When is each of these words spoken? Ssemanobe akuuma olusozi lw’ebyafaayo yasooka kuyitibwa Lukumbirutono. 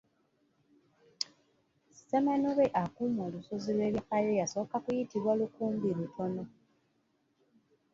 Ssemanobe 1.95 2.65
akuuma 2.83 3.21
olusozi 3.27 3.69
lw’ebyafaayo 3.77 4.31
yasooka 4.41 4.75
kuyitibwa 4.83 5.31
Lukumbirutono. 5.39 6.43